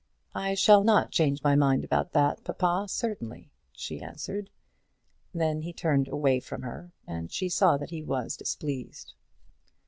[0.33, 4.49] "I shall not change my mind about that, papa, certainly," she answered.
[5.31, 9.13] Then he turned away from her, and she saw that he was displeased.